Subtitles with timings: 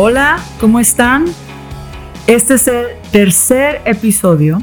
[0.00, 1.24] Hola, ¿cómo están?
[2.28, 4.62] Este es el tercer episodio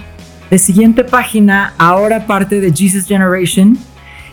[0.50, 3.77] de siguiente página, ahora parte de Jesus Generation,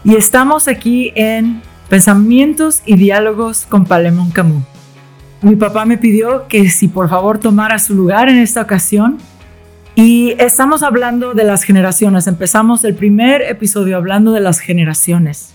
[0.05, 4.63] y estamos aquí en Pensamientos y Diálogos con Palemón Camus.
[5.41, 9.19] Mi papá me pidió que si por favor tomara su lugar en esta ocasión
[9.97, 12.29] y estamos hablando de las generaciones.
[12.29, 15.53] Empezamos el primer episodio hablando de las generaciones.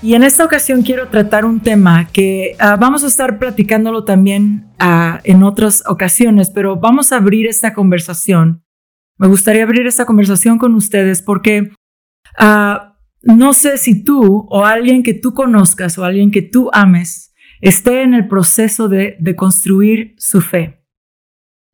[0.00, 4.68] Y en esta ocasión quiero tratar un tema que ah, vamos a estar platicándolo también
[4.78, 8.64] ah, en otras ocasiones, pero vamos a abrir esta conversación.
[9.16, 11.72] Me gustaría abrir esta conversación con ustedes porque
[12.40, 12.78] uh,
[13.22, 18.02] no sé si tú o alguien que tú conozcas o alguien que tú ames esté
[18.02, 20.84] en el proceso de, de construir su fe.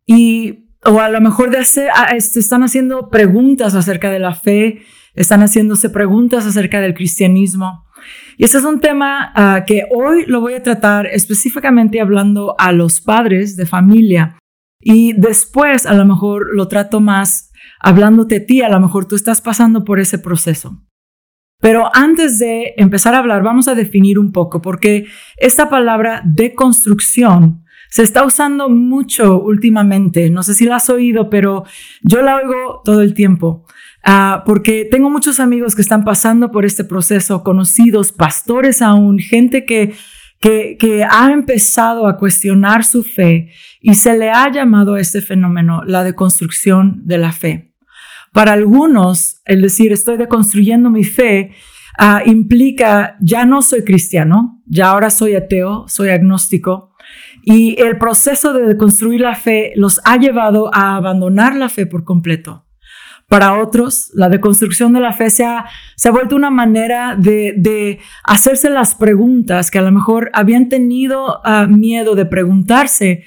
[0.06, 4.82] Y o a lo mejor de hacer, este, están haciendo preguntas acerca de la fe,
[5.14, 7.84] están haciéndose preguntas acerca del cristianismo.
[8.36, 12.72] Y ese es un tema ah, que hoy lo voy a tratar específicamente hablando a
[12.72, 14.38] los padres de familia.
[14.80, 19.14] Y después a lo mejor lo trato más hablándote a ti, a lo mejor tú
[19.14, 20.82] estás pasando por ese proceso.
[21.60, 27.64] Pero antes de empezar a hablar, vamos a definir un poco, porque esta palabra deconstrucción
[27.88, 30.28] se está usando mucho últimamente.
[30.28, 31.64] No sé si la has oído, pero
[32.02, 33.64] yo la oigo todo el tiempo.
[34.04, 39.64] Ah, porque tengo muchos amigos que están pasando por este proceso, conocidos, pastores aún, gente
[39.64, 39.94] que,
[40.40, 45.22] que, que ha empezado a cuestionar su fe y se le ha llamado a este
[45.22, 47.74] fenómeno la deconstrucción de la fe.
[48.34, 51.52] Para algunos, el decir estoy deconstruyendo mi fe
[51.96, 56.92] ah, implica ya no soy cristiano, ya ahora soy ateo, soy agnóstico.
[57.42, 62.04] Y el proceso de construir la fe los ha llevado a abandonar la fe por
[62.04, 62.63] completo.
[63.28, 65.66] Para otros, la deconstrucción de la fe se ha,
[66.12, 71.66] vuelto una manera de, de, hacerse las preguntas que a lo mejor habían tenido ah,
[71.66, 73.24] miedo de preguntarse,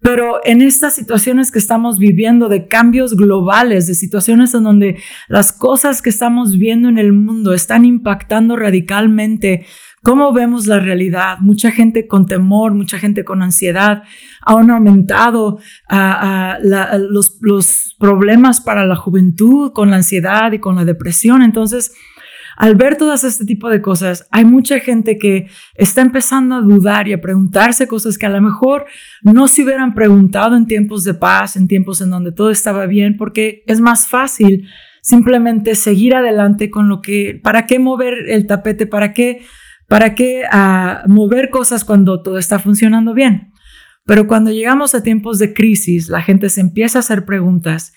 [0.00, 4.96] pero en estas situaciones que estamos viviendo de cambios globales, de situaciones en donde
[5.28, 9.66] las cosas que estamos viendo en el mundo están impactando radicalmente
[10.02, 11.38] cómo vemos la realidad.
[11.40, 14.02] Mucha gente con temor, mucha gente con ansiedad,
[14.44, 15.58] han aumentado
[15.90, 21.42] los, los problemas para la juventud con la ansiedad y con la depresión.
[21.42, 21.92] Entonces,
[22.56, 27.08] al ver todas este tipo de cosas, hay mucha gente que está empezando a dudar
[27.08, 28.84] y a preguntarse cosas que a lo mejor
[29.22, 33.16] no se hubieran preguntado en tiempos de paz, en tiempos en donde todo estaba bien,
[33.16, 34.68] porque es más fácil
[35.00, 38.86] simplemente seguir adelante con lo que, ¿para qué mover el tapete?
[38.86, 39.40] ¿Para qué
[39.90, 43.50] ¿Para qué ah, mover cosas cuando todo está funcionando bien?
[44.04, 47.92] Pero cuando llegamos a tiempos de crisis, la gente se empieza a hacer preguntas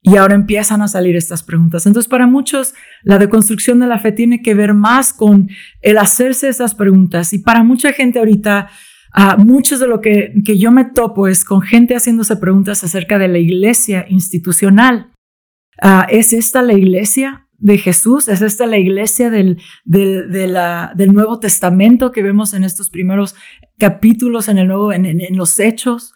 [0.00, 1.84] y ahora empiezan a salir estas preguntas.
[1.84, 2.72] Entonces, para muchos,
[3.02, 5.50] la deconstrucción de la fe tiene que ver más con
[5.82, 7.34] el hacerse esas preguntas.
[7.34, 8.70] Y para mucha gente ahorita,
[9.14, 13.18] uh, muchos de lo que, que yo me topo es con gente haciéndose preguntas acerca
[13.18, 15.12] de la iglesia institucional.
[15.82, 17.43] Ah, ¿Es esta la iglesia?
[17.64, 22.90] De Jesús, es esta la iglesia del, del, del Nuevo Testamento que vemos en estos
[22.90, 23.34] primeros
[23.78, 26.12] capítulos en, el nuevo, en, los hechos.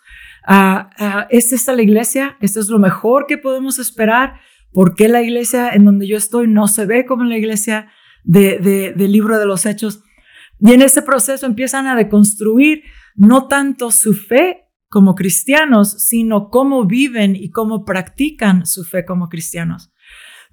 [0.46, 2.36] Ah, ah, ¿Es esta la iglesia?
[2.42, 4.34] ¿Esto es lo mejor que podemos esperar?
[4.74, 7.88] ¿Por qué la iglesia en donde yo estoy no se ve como la iglesia
[8.24, 10.02] de, del libro de los hechos?
[10.60, 12.82] Y en ese proceso empiezan a deconstruir
[13.14, 19.30] no tanto su fe como cristianos, sino cómo viven y cómo practican su fe como
[19.30, 19.90] cristianos.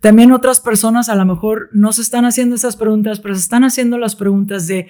[0.01, 3.63] También otras personas a lo mejor no se están haciendo esas preguntas, pero se están
[3.63, 4.89] haciendo las preguntas de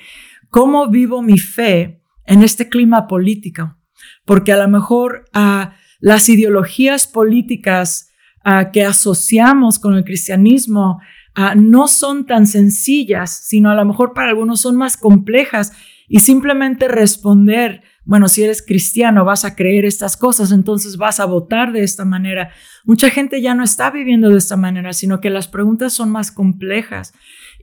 [0.49, 3.77] cómo vivo mi fe en este clima político.
[4.25, 8.09] Porque a lo mejor uh, las ideologías políticas
[8.45, 10.99] uh, que asociamos con el cristianismo
[11.37, 15.71] uh, no son tan sencillas, sino a lo mejor para algunos son más complejas
[16.07, 21.25] y simplemente responder bueno, si eres cristiano vas a creer estas cosas, entonces vas a
[21.25, 22.51] votar de esta manera.
[22.83, 26.31] Mucha gente ya no está viviendo de esta manera, sino que las preguntas son más
[26.31, 27.13] complejas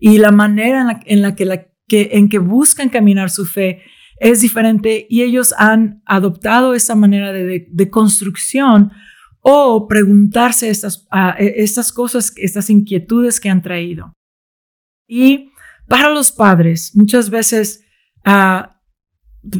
[0.01, 3.83] y la manera en la, que, buscan caminar su fe
[4.19, 8.91] es diferente y ellos han adoptado esta manera de, construcción
[9.41, 11.07] o preguntarse estas,
[11.39, 14.13] e, estas cosas, estas inquietudes que han traído.
[15.07, 15.53] Y
[15.89, 17.85] para los padres, muchas veces
[18.27, 18.72] uh,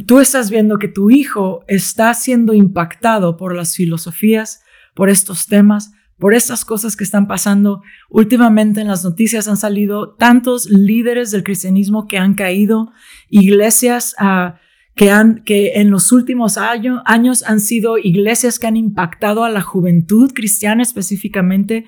[0.05, 4.61] tú estás viendo que tu hijo está siendo impactado por las filosofías,
[4.95, 7.81] por estos temas, por estas cosas que están pasando.
[8.09, 12.91] Últimamente en las noticias han salido tantos líderes del cristianismo que han caído,
[13.29, 14.59] iglesias ah,
[14.95, 19.61] que, han, que en los últimos años han sido iglesias que han impactado a la
[19.61, 21.85] juventud cristiana específicamente,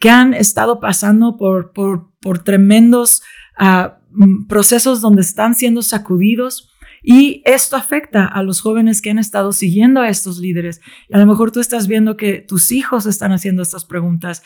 [0.00, 3.22] que han estado pasando por, por, por tremendos
[3.56, 3.98] ah,
[4.48, 10.00] procesos donde están siendo sacudidos Y esto afecta a los jóvenes que han estado siguiendo
[10.00, 10.80] a estos líderes.
[11.12, 14.42] A lo mejor tú estás viendo que tus hijos están haciendo estas preguntas.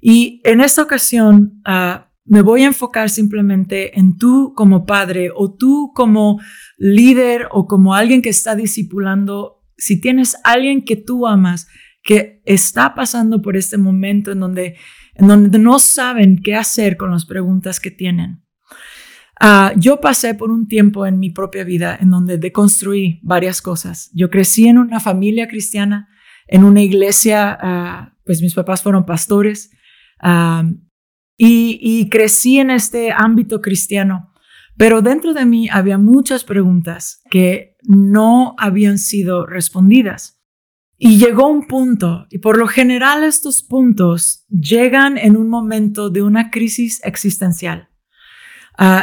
[0.00, 5.52] Y en esta ocasión uh, me voy a enfocar simplemente en tú como padre o
[5.52, 6.40] tú como
[6.78, 9.62] líder o como alguien que está discipulando.
[9.76, 11.68] Si tienes alguien que tú amas,
[12.02, 14.76] que está pasando por este momento en donde,
[15.14, 18.43] en donde no saben qué hacer con las preguntas que tienen.
[19.40, 24.10] Uh, yo pasé por un tiempo en mi propia vida en donde deconstruí varias cosas.
[24.14, 26.08] Yo crecí en una familia cristiana,
[26.46, 29.70] en una iglesia, uh, pues mis papás fueron pastores,
[31.36, 34.32] y crecí en este ámbito cristiano.
[34.76, 40.40] Pero dentro de mí había muchas preguntas que no habían sido respondidas.
[40.96, 46.22] Y llegó un punto, y por lo general estos puntos llegan en un momento de
[46.22, 47.90] una crisis existencial.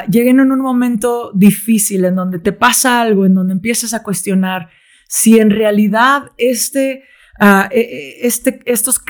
[0.10, 4.70] Llegan en un momento difícil en donde te pasa algo, en donde empiezas a cuestionar
[5.08, 7.04] si en realidad este,
[7.40, 9.02] uh, este, estos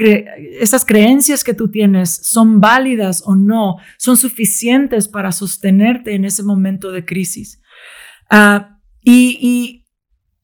[0.60, 6.44] estas creencias que tú tienes son válidas o no, son suficientes para sostenerte en ese
[6.44, 7.62] momento de crisis.
[9.04, 9.81] Y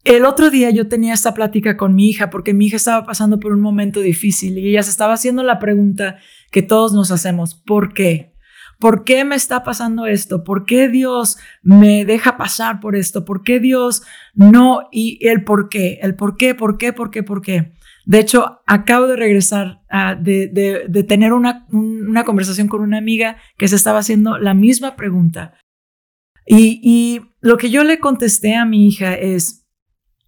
[0.03, 3.39] el otro día yo tenía esta plática con mi hija porque mi hija estaba pasando
[3.39, 6.17] por un momento difícil y ella se estaba haciendo la pregunta
[6.49, 8.36] que todos nos hacemos, ¿por qué?
[8.79, 10.43] ¿Por qué me está pasando esto?
[10.43, 13.25] ¿Por qué Dios me deja pasar por esto?
[13.25, 14.03] ¿Por qué Dios
[14.33, 14.87] no?
[14.91, 17.73] Y el por qué, el por qué, por qué, por qué, por qué.
[18.05, 23.67] De hecho, acabo de regresar uh, de, tener una, una conversación con una amiga que
[23.67, 25.53] se estaba haciendo la misma pregunta.
[26.45, 29.67] Y, y lo que yo le contesté a mi hija es,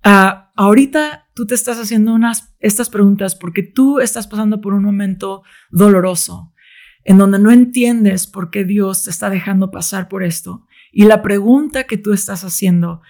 [0.04, 4.84] Ah, ahorita tú te estás haciendo unas, estas preguntas porque tú estás pasando por un
[4.84, 6.54] momento doloroso
[7.04, 10.66] en donde no entiendes por qué Dios te está dejando pasar por esto.
[10.92, 13.02] Y la pregunta que tú estás haciendo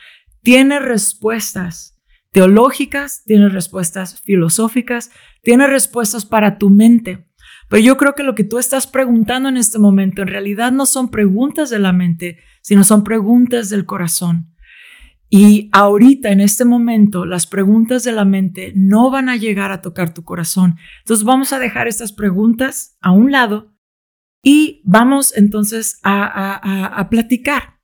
[0.42, 2.00] tiene respuestas
[2.32, 7.26] teológicas, tiene respuestas filosóficas, tiene respuestas para tu mente.
[7.70, 10.86] Pero yo creo que lo que tú estás preguntando en este momento en realidad no
[10.86, 14.56] son preguntas de la mente, sino son preguntas del corazón.
[15.32, 19.82] Y ahorita, en este momento, las preguntas de la mente no van a llegar a
[19.82, 20.78] tocar tu corazón.
[21.00, 23.76] Entonces vamos a dejar estas preguntas a un lado
[24.42, 27.80] y vamos entonces a, platicar,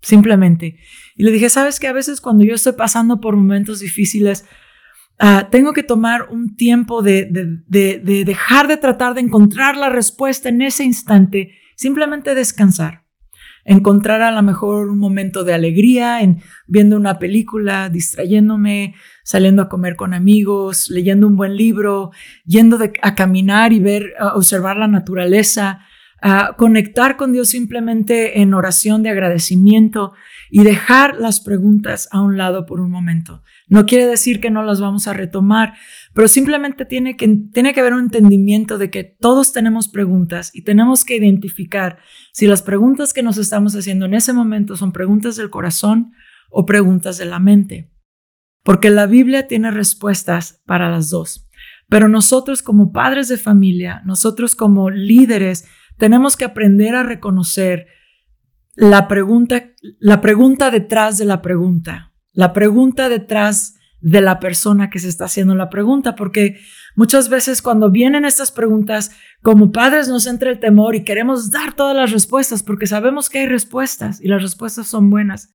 [0.00, 0.78] simplemente.
[1.16, 4.44] Y le dije, sabes que a veces cuando yo estoy pasando por momentos difíciles,
[5.18, 10.48] ah, tengo que tomar un tiempo de, de dejar de tratar de encontrar la respuesta
[10.48, 13.04] en ese instante, simplemente descansar
[13.64, 19.68] encontrar a lo mejor un momento de alegría en viendo una película, distrayéndome, saliendo a
[19.68, 22.10] comer con amigos, leyendo un buen libro,
[22.44, 25.80] yendo a caminar y ver, observar la naturaleza,
[26.56, 30.12] conectar con Dios simplemente en oración de agradecimiento
[30.50, 33.42] y dejar las preguntas a un lado por un momento.
[33.68, 35.74] No quiere decir que no las vamos a retomar,
[36.12, 40.62] pero simplemente tiene que, tiene que haber un entendimiento de que todos tenemos preguntas y
[40.62, 41.98] tenemos que identificar
[42.32, 46.12] si las preguntas que nos estamos haciendo en ese momento son preguntas del corazón
[46.50, 47.90] o preguntas de la mente.
[48.62, 51.48] Porque la Biblia tiene respuestas para las dos.
[51.88, 55.66] Pero nosotros como padres de familia, nosotros como líderes,
[56.00, 57.86] tenemos que aprender a reconocer
[58.74, 64.98] la pregunta, la pregunta detrás de la pregunta, la pregunta detrás de la persona que
[64.98, 66.58] se está haciendo la pregunta, porque
[66.96, 69.10] muchas veces cuando vienen estas preguntas,
[69.42, 73.40] como padres nos entra el temor y queremos dar todas las respuestas porque sabemos que
[73.40, 75.54] hay respuestas y las respuestas son buenas.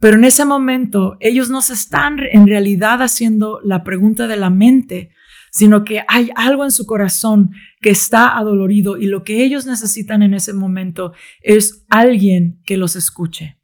[0.00, 4.48] Pero en ese momento ellos no se están en realidad haciendo la pregunta de la
[4.48, 5.10] mente,
[5.58, 7.50] sino que hay algo en su corazón
[7.80, 12.94] que está adolorido y lo que ellos necesitan en ese momento es alguien que los
[12.94, 13.58] escuche.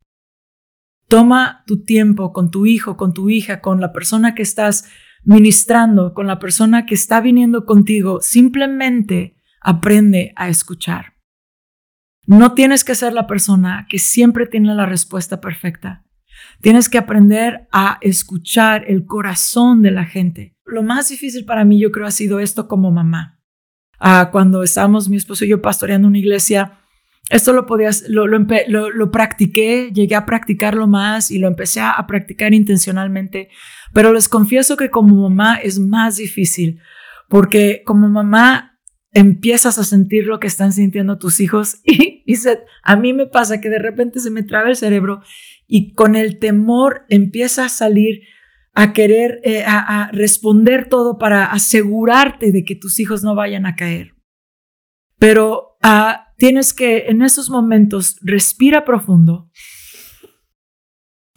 [1.07, 4.91] Toma tu tiempo con tu hijo, con tu hija, con la persona que estás
[5.23, 8.19] ministrando, con la persona que está viniendo contigo.
[8.21, 11.15] Simplemente aprende a escuchar.
[12.27, 16.05] No tienes que ser la persona que siempre tiene la respuesta perfecta.
[16.61, 20.54] Tienes que aprender a escuchar el corazón de la gente.
[20.75, 23.41] Lo más difícil para mí, yo creo, ha sido esto como mamá.
[24.01, 26.81] Ah, cuando estábamos mi esposo y yo pastoreando una iglesia,
[27.31, 32.53] esto lo podías, lo, lo, practiqué, llegué a practicarlo más y lo empecé a, practicar
[32.53, 33.49] intencionalmente,
[33.95, 36.81] pero les confieso que como mamá es más difícil,
[37.29, 38.79] porque como mamá
[39.13, 42.37] empiezas a sentir lo que están sintiendo tus hijos y, y
[42.83, 45.23] a mí me pasa que de repente se me traba el cerebro
[45.67, 48.23] y con el temor empieza a salir
[48.75, 53.77] a querer, eh, a, responder todo para asegurarte de que tus hijos no vayan a
[53.77, 54.15] caer.
[55.19, 55.79] Pero
[56.37, 59.51] tienes que en esos momentos respira profundo,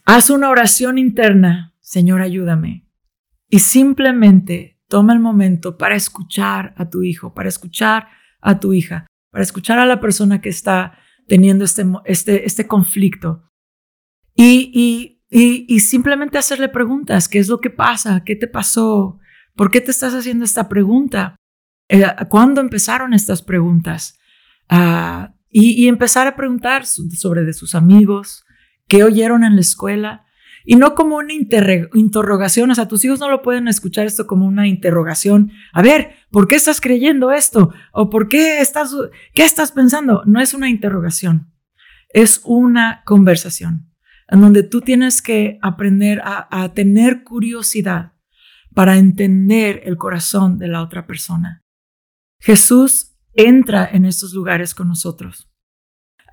[0.10, 2.88] Haz una oración interna, Señor, ayúdame.
[3.50, 8.08] Y simplemente toma el momento para escuchar a tu hijo, para escuchar
[8.40, 13.52] a tu hija, para escuchar a la persona que está teniendo este, este, este conflicto.
[14.34, 18.24] Y, y, y, y simplemente hacerle preguntas, ¿qué es lo que pasa?
[18.24, 19.20] ¿Qué te pasó?
[19.56, 21.36] ¿Por qué te estás haciendo esta pregunta?
[21.90, 24.20] Eh, ¿Cuándo empezaron estas preguntas?
[24.70, 28.46] Ah, y, empezar a preguntar sobre de sus amigos,
[28.88, 30.26] qué oyeron en la escuela,
[30.66, 34.46] y no como una interrogación, o sea, tus hijos no lo pueden escuchar esto como
[34.46, 35.52] una interrogación.
[35.72, 37.74] A ver, ¿por qué estás creyendo esto?
[37.94, 38.94] ¿O por qué estás,
[39.34, 40.24] qué estás pensando?
[40.26, 41.52] No es una interrogación,
[42.10, 43.87] es una conversación
[44.28, 48.14] en donde tú tienes que aprender a tener curiosidad
[48.74, 51.64] para entender el corazón de la otra persona.
[52.40, 55.50] Jesús entra en estos lugares con nosotros.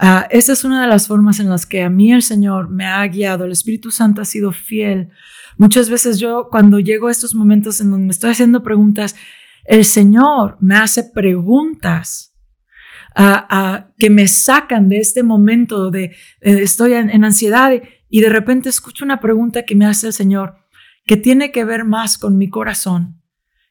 [0.01, 2.85] Uh, esa es una de las formas en las que a mí el Señor me
[2.85, 3.45] ha guiado.
[3.45, 5.11] El Espíritu Santo ha sido fiel.
[5.57, 9.15] Muchas veces yo, cuando llego a estos momentos en donde me estoy haciendo preguntas,
[9.65, 12.34] el Señor me hace preguntas
[13.17, 17.73] uh, que me sacan de este momento de, estoy en, en ansiedad
[18.09, 20.57] y de repente escucho una pregunta que me hace el Señor
[21.07, 23.21] que tiene que ver más con mi corazón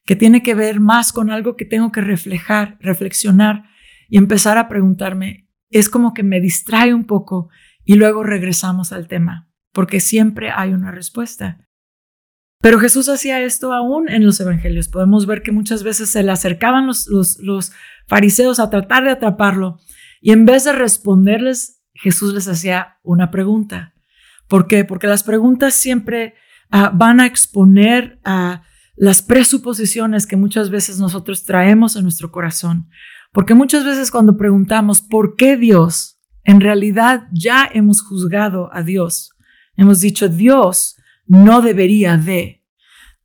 [0.05, 3.63] que tiene que ver más con algo que tengo que reflejar, reflexionar
[4.09, 5.49] y empezar a preguntarme.
[5.69, 7.49] Es como que me distrae un poco
[7.85, 11.62] y luego regresamos al tema, porque siempre hay una respuesta.
[12.63, 14.87] Pero Jesús hacía esto aún en los evangelios.
[14.87, 17.71] Podemos ver que muchas veces se le acercaban los,
[18.07, 19.79] fariseos a tratar de atraparlo
[20.21, 23.95] y en vez de responderles, Jesús les hacía una pregunta.
[24.47, 24.85] ¿Por qué?
[24.85, 26.35] Porque las preguntas siempre
[26.71, 28.63] ah, van a exponer a
[28.95, 32.87] las presuposiciones que muchas veces nosotros traemos en nuestro corazón.
[33.33, 39.31] Porque muchas veces cuando preguntamos por qué Dios, en realidad ya hemos juzgado a Dios.
[39.75, 42.63] Hemos dicho, Dios no debería de.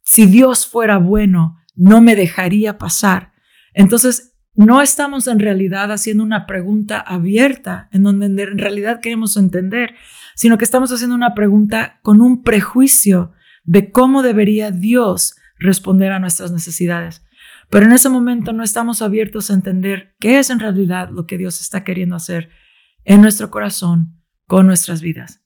[0.03, 3.33] Si Dios fuera bueno, no me dejaría pasar.
[3.75, 9.95] Entonces, no estamos en realidad haciendo una pregunta abierta en donde en realidad queremos entender,
[10.35, 16.19] sino que estamos haciendo una pregunta con un prejuicio de cómo debería Dios responder a
[16.19, 17.25] nuestras necesidades.
[17.71, 21.39] Pero en ese momento no estamos abiertos a entender qué es en realidad lo que
[21.39, 22.51] Dios está queriendo hacer
[23.05, 25.45] en nuestro corazón con nuestras vidas.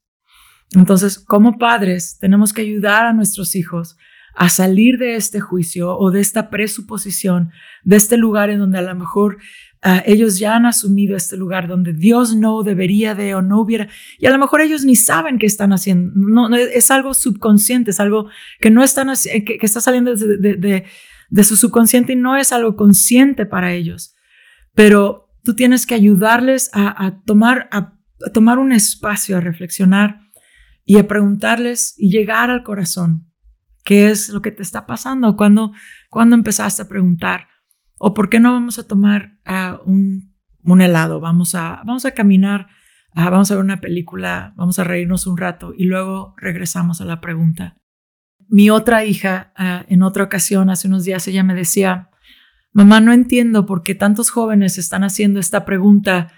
[0.74, 3.96] Entonces, como padres, tenemos que ayudar a nuestros hijos
[4.34, 7.50] a salir de este juicio o de esta presuposición,
[7.84, 9.36] de este lugar en donde a lo mejor
[9.82, 13.88] ah, ellos ya han asumido este lugar donde Dios no debería de o no hubiera,
[14.18, 18.00] y a lo mejor ellos ni saben qué están haciendo, no, es algo subconsciente, es
[18.00, 19.08] algo que no están,
[19.44, 20.84] que, está saliendo de,
[21.28, 24.14] de su subconsciente y no es algo consciente para ellos,
[24.74, 27.94] pero tú tienes que ayudarles a, tomar, a
[28.32, 30.21] tomar un espacio, a reflexionar
[30.84, 33.32] y a preguntarles y llegar al corazón
[33.84, 35.36] ¿Qué es lo que te está pasando?
[35.36, 35.72] ¿Cuándo,
[36.12, 37.48] empezaste a preguntar?
[37.98, 41.20] ¿O por qué no vamos a tomar uh, un, un, helado?
[41.20, 42.68] Vamos a, vamos a caminar,
[43.16, 47.04] uh, vamos a ver una película, vamos a reírnos un rato y luego regresamos a
[47.04, 47.76] la pregunta.
[48.48, 52.10] Mi otra hija, uh, en otra ocasión, hace unos días, ella me decía,
[52.72, 56.32] mamá, no entiendo por qué tantos jóvenes están haciendo esta pregunta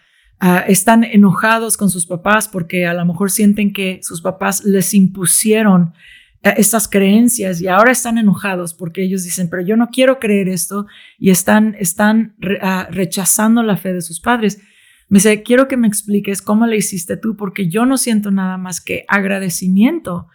[0.67, 5.95] están enojados con sus papás porque a lo mejor sienten que sus papás les impusieron
[6.43, 10.87] estas creencias y ahora están enojados porque ellos dicen, pero yo no quiero creer esto
[11.19, 14.61] y están, están ah, rechazando la fe de sus padres.
[15.09, 18.59] Me dice, quiero que me expliques cómo le hiciste tú porque yo no siento nada
[18.59, 20.29] más que agradecimiento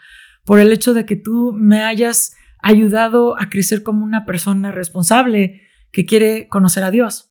[0.46, 5.62] por el hecho de que tú me hayas ayudado a crecer como una persona responsable
[5.92, 7.29] que quiere conocer a Dios.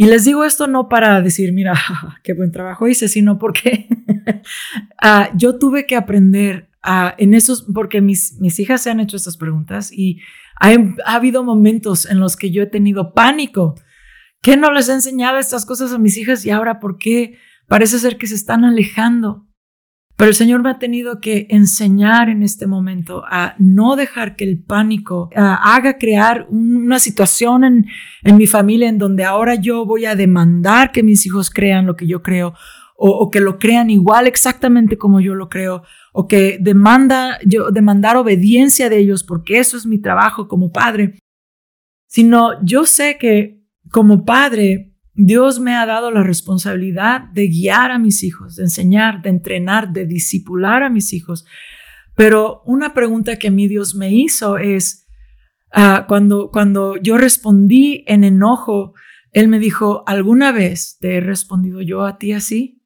[0.00, 1.74] Y les digo esto no para decir, mira,
[2.24, 3.86] qué buen trabajo hice, sino porque
[5.02, 6.70] ah, yo tuve que aprender
[7.18, 10.22] en esos, porque mis, mis hijas se han hecho estas preguntas y
[10.58, 10.70] ha,
[11.04, 13.74] ha, habido momentos en los que yo he tenido pánico.
[14.40, 17.36] que no les he enseñado estas cosas a mis hijas y ahora por qué
[17.68, 19.49] parece ser que se están alejando?
[20.20, 24.44] Pero el Señor me ha tenido que enseñar en este momento a no dejar que
[24.44, 27.86] el pánico haga crear una situación en,
[28.22, 31.96] en mi familia en donde ahora yo voy a demandar que mis hijos crean lo
[31.96, 32.52] que yo creo
[33.02, 38.18] o, que lo crean igual exactamente como yo lo creo, o que demanda, yo, demandar
[38.18, 41.18] obediencia de ellos porque eso es mi trabajo como padre,
[42.06, 47.98] sino yo sé que como padre Dios me ha dado la responsabilidad de guiar a
[47.98, 51.44] mis hijos, de enseñar, de entrenar, de disipular a mis hijos.
[52.14, 55.06] Pero una pregunta que mí Dios me hizo es,
[55.72, 58.94] ah, cuando, cuando yo respondí en enojo,
[59.32, 62.80] Él me dijo, ¿alguna vez te he respondido yo a ti así?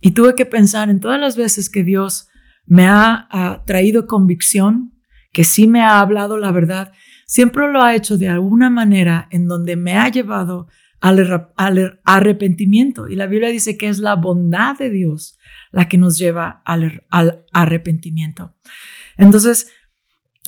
[0.00, 2.28] Y tuve que pensar en todas las veces que Dios
[2.70, 4.94] me ha, traído convicción,
[5.32, 6.92] que sí me ha hablado la verdad,
[7.26, 10.68] siempre lo ha hecho de alguna manera en donde me ha llevado
[11.00, 13.08] al, arrepentimiento.
[13.08, 15.38] Y la Biblia dice que es la bondad de Dios
[15.72, 17.04] la que nos lleva al,
[17.52, 18.54] arrepentimiento.
[19.16, 19.68] Entonces,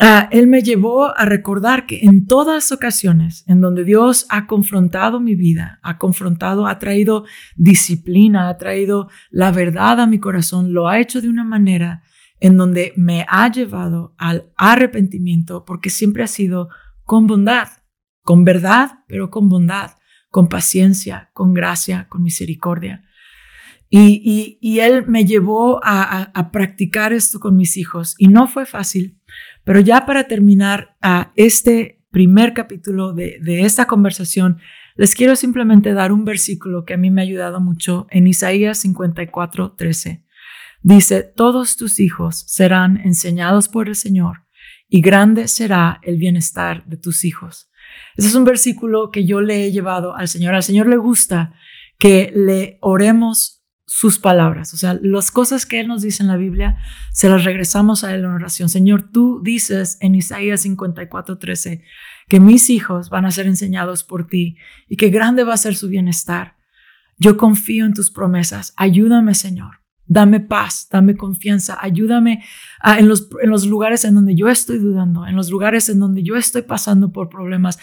[0.01, 5.21] Ah, él me llevó a recordar que en todas ocasiones en donde Dios ha confrontado
[5.21, 7.25] mi vida, ha confrontado, ha traído
[7.57, 12.03] disciplina, ha traído la verdad a mi corazón, lo ha hecho de una manera
[12.41, 16.71] en donde me ha llevado al arrepentimiento porque siempre ha sido
[17.05, 17.69] con bondad,
[18.23, 19.91] con verdad, pero con bondad,
[20.33, 23.05] con paciencia, con gracia, con misericordia.
[23.89, 29.21] Y, Él me llevó a practicar esto con mis hijos y no fue fácil
[29.65, 34.59] pero ya para terminar a este primer capítulo de, esta conversación,
[34.97, 38.79] les quiero simplemente dar un versículo que a mí me ha ayudado mucho en Isaías
[38.79, 40.25] 54, 13.
[40.83, 44.45] Dice, todos tus hijos serán enseñados por el Señor
[44.89, 47.71] y grande será el bienestar de tus hijos.
[48.17, 50.55] Ese es un versículo que yo le he llevado al Señor.
[50.55, 51.55] Al Señor le gusta
[51.99, 56.39] que le oremos sus palabras, o sea, las cosas que Él nos dice en la
[56.39, 56.79] Biblia,
[57.13, 58.71] se las regresamos a Él en oración.
[58.71, 61.85] Señor, tú dices en Isaías 54, 13
[62.29, 64.57] que mis hijos van a ser enseñados por ti
[64.89, 66.57] y que grande va a ser su bienestar.
[67.19, 68.73] Yo confío en tus promesas.
[68.77, 69.82] Ayúdame, Señor.
[70.13, 72.45] Dame paz, dame confianza, ayúdame
[72.85, 76.23] en, los, en los lugares en donde yo estoy dudando, en los lugares en donde
[76.23, 77.79] yo estoy pasando por problemas.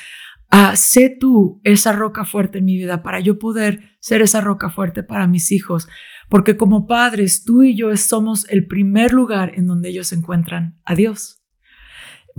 [0.52, 4.70] Ah, sé tú esa roca fuerte en mi vida para yo poder ser esa roca
[4.70, 5.88] fuerte para mis hijos,
[6.30, 10.94] porque como padres, tú y yo somos el primer lugar en donde ellos encuentran a
[10.94, 11.42] Dios.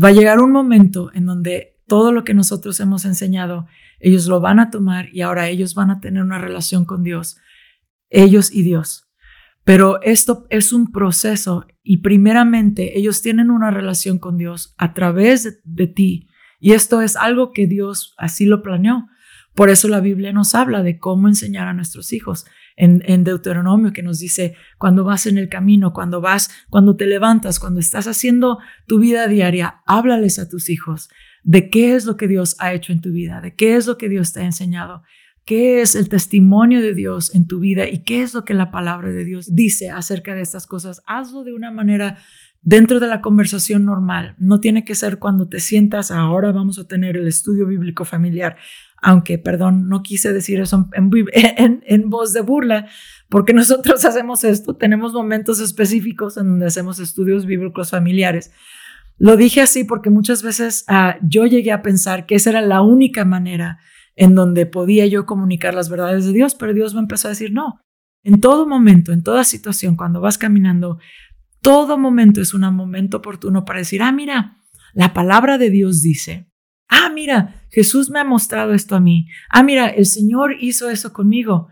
[0.03, 3.67] Va a llegar un momento en donde todo lo que nosotros hemos enseñado,
[3.99, 7.39] ellos lo van a tomar y ahora ellos van a tener una relación con Dios,
[8.09, 9.10] ellos y Dios.
[9.65, 15.61] Pero esto es un proceso y primeramente ellos tienen una relación con Dios a través
[15.65, 19.09] de ti y esto es algo que Dios así lo planeó.
[19.55, 22.47] Por eso la Biblia nos habla de cómo enseñar a nuestros hijos.
[22.77, 27.07] En, en, Deuteronomio que nos dice, cuando vas en el camino, cuando vas, cuando te
[27.07, 31.11] levantas, cuando estás haciendo tu vida diaria, háblales a tus hijos
[31.43, 33.99] de qué es lo que Dios ha hecho en tu vida, de qué es lo
[33.99, 35.03] que Dios te ha enseñado,
[35.45, 38.71] qué es el testimonio de Dios en tu vida y qué es lo que la
[38.71, 41.03] palabra de Dios dice acerca de estas cosas.
[41.07, 42.19] Hazlo de una manera
[42.63, 44.35] dentro de la conversación normal.
[44.39, 48.57] No tiene que ser cuando te sientas, ahora vamos a tener el estudio bíblico familiar,
[49.03, 51.11] aunque, perdón, no quise decir eso en,
[52.11, 52.87] voz de burla,
[53.29, 58.53] porque nosotros hacemos esto, tenemos momentos específicos en donde hacemos estudios bíblicos familiares.
[59.17, 62.81] Lo dije así porque muchas veces ah, yo llegué a pensar que esa era la
[62.81, 63.79] única manera
[64.17, 67.53] en donde podía yo comunicar las verdades de Dios, pero Dios me empezó a decir,
[67.53, 67.81] no,
[68.23, 70.99] en todo momento, en toda situación, cuando vas caminando,
[71.63, 74.59] todo momento es un momento oportuno para decir, ah, mira,
[74.93, 76.51] la palabra de Dios dice,
[76.89, 81.13] ah, mira, Jesús me ha mostrado esto a mí, ah, mira, el Señor hizo eso
[81.13, 81.69] conmigo.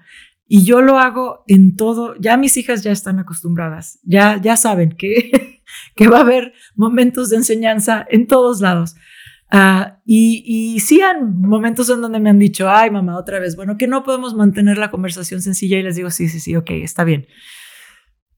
[0.51, 4.92] Y yo lo hago en todo, ya mis hijas ya están acostumbradas, ya, ya saben
[4.92, 5.61] que,
[5.94, 8.96] que va a haber momentos de enseñanza en todos lados.
[9.51, 13.57] Ah, y, y sí han momentos en donde me han dicho, ay mamá, otra vez,
[13.57, 16.71] bueno, que no podemos mantener la conversación sencilla y les digo, sí, sí, sí, ok,
[16.71, 17.27] está bien.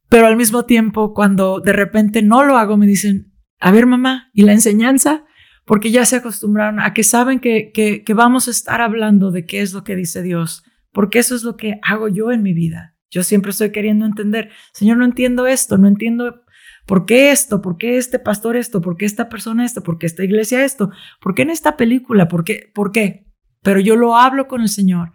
[0.09, 4.31] Pero al mismo tiempo, cuando de repente no lo hago, me dicen, a ver mamá,
[4.35, 5.25] ¿y la enseñanza?
[5.65, 9.47] Porque ya se acostumbraron a que saben que, que, que vamos a estar hablando de
[9.47, 12.55] qué es lo que dice Dios, porque eso es lo que hago yo en mi
[12.55, 12.97] vida.
[13.11, 16.43] Yo siempre estoy queriendo entender, Señor, no entiendo esto, no entiendo
[16.87, 20.07] por qué esto, por qué este pastor esto, por qué esta persona esto, por qué
[20.07, 20.91] esta iglesia esto,
[21.21, 23.27] por qué en esta película, por qué, por qué.
[23.63, 25.13] Pero yo lo hablo con el Señor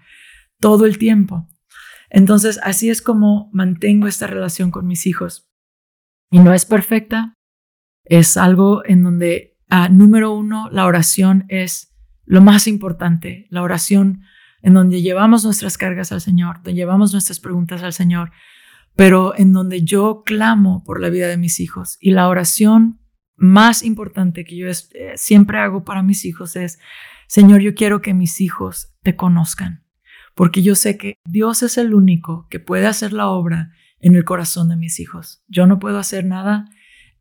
[0.59, 1.47] todo el tiempo.
[2.09, 5.49] Entonces, así es como mantengo esta relación con mis hijos.
[6.31, 7.35] Y no es perfecta,
[8.03, 11.93] es algo en donde, ah, número uno, la oración es
[12.25, 14.21] lo más importante, la oración
[14.61, 18.31] en donde llevamos nuestras cargas al Señor, donde llevamos nuestras preguntas al Señor,
[18.95, 21.97] pero en donde yo clamo por la vida de mis hijos.
[21.99, 22.99] Y la oración
[23.35, 26.79] más importante que yo eh, siempre hago para mis hijos es,
[27.27, 29.85] Señor, yo quiero que mis hijos te conozcan
[30.35, 34.25] porque yo sé que Dios es el único que puede hacer la obra en el
[34.25, 35.43] corazón de mis hijos.
[35.47, 36.65] Yo no puedo hacer nada,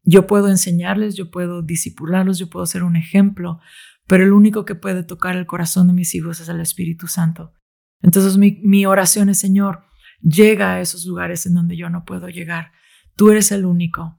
[0.03, 3.61] yo puedo enseñarles, yo puedo disipularlos, yo puedo ser un ejemplo,
[4.07, 7.55] pero el único que puede tocar el corazón de mis hijos es el Espíritu Santo.
[8.03, 9.85] Entonces mi, mi oración es, Señor,
[10.25, 12.73] llega a esos lugares en donde yo no puedo llegar.
[13.15, 14.19] Tú eres el único.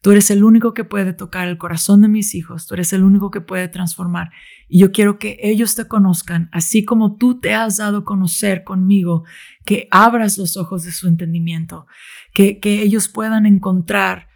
[0.00, 3.04] Tú eres el único que puede tocar el corazón de mis hijos, tú eres el
[3.04, 4.32] único que puede transformar.
[4.68, 8.64] Y yo quiero que ellos te conozcan, así como tú te has dado a conocer
[8.64, 9.22] conmigo,
[9.64, 11.86] que abras los ojos de su entendimiento,
[12.34, 14.26] que, que ellos puedan encontrar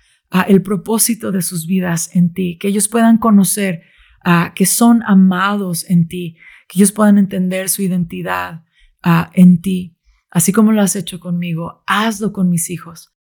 [0.47, 3.83] el propósito de sus vidas en ti, que ellos puedan conocer
[4.55, 6.37] que son amados en ti,
[6.69, 8.65] que ellos puedan entender su identidad
[9.35, 9.96] en ti,
[10.31, 13.15] así como lo has hecho conmigo, hazlo con mis hijos.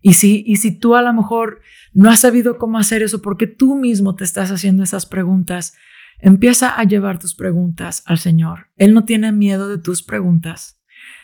[0.00, 1.60] Y si, y si tú a lo mejor
[1.92, 5.74] no has sabido cómo hacer eso porque tú mismo te estás haciendo esas preguntas,
[6.18, 8.68] empieza a llevar tus preguntas al Señor.
[8.76, 10.80] Él no tiene miedo de tus preguntas.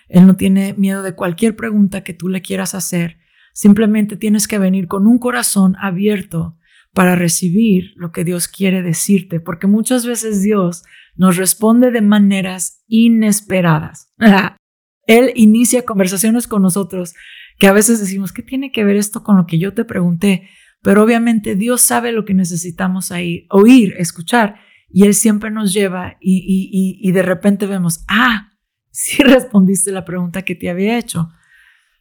[0.09, 3.18] Él no tiene miedo de cualquier pregunta que tú le quieras hacer.
[3.55, 6.59] Simplemente tienes que venir con un corazón abierto
[6.92, 10.83] para recibir lo que Dios quiere decirte, porque muchas veces Dios
[11.14, 14.12] nos responde de maneras inesperadas.
[15.07, 17.15] Él inicia conversaciones con nosotros
[17.59, 20.49] que a veces decimos, ¿qué tiene que ver esto con lo que yo te pregunté?
[20.83, 24.57] Pero obviamente Dios sabe lo que necesitamos ahí, oír, escuchar,
[24.88, 28.53] y Él siempre nos lleva y, y de repente vemos, ah,
[28.93, 31.31] sí respondiste la pregunta que te había hecho.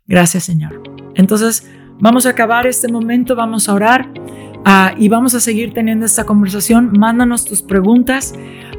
[0.05, 0.81] Gracias Señor.
[1.15, 4.11] Entonces, vamos a acabar este momento, vamos a orar.
[4.63, 6.91] Ah, y vamos a seguir teniendo esta conversación.
[6.97, 8.33] Mándanos tus preguntas.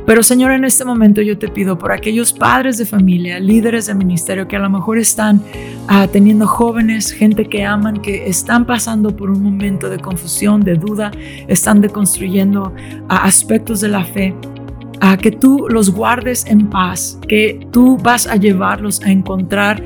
[0.07, 3.95] Pero Señor, en este momento yo te pido por aquellos padres de familia, líderes de
[3.95, 5.41] ministerio que a lo mejor están
[5.87, 10.75] ah, teniendo jóvenes, gente que aman, que están pasando por un momento de confusión, de
[10.75, 11.13] duda,
[11.47, 12.75] están deconstruyendo
[13.09, 14.35] ah, aspectos de la fe.
[15.21, 19.83] que tú los guardes en paz, que tú vas a llevarlos a encontrar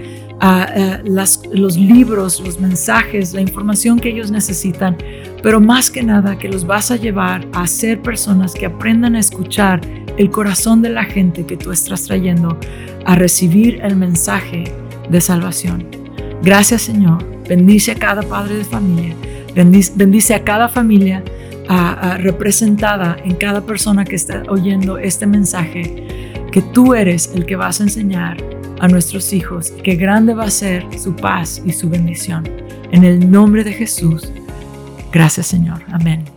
[1.05, 4.97] los libros, los mensajes, la información que ellos necesitan,
[5.43, 9.21] pero más que nada que los vas a llevar a ser personas que aprendan a
[9.21, 9.81] escuchar
[10.19, 12.59] el corazón de la gente que tú estás trayendo
[13.05, 14.65] a recibir el mensaje
[15.11, 15.87] de salvación.
[16.43, 19.15] Gracias Señor, bendice a cada padre de familia,
[19.55, 21.23] bendice, a cada familia
[22.19, 27.81] representada en cada persona que está oyendo este mensaje, que tú eres el que vas
[27.81, 28.37] a enseñar
[28.81, 32.45] a nuestros hijos, que grande va a ser su paz y su bendición.
[32.93, 34.33] En el nombre de Jesús.
[35.13, 35.83] Gracias Señor.
[35.93, 36.36] Amén.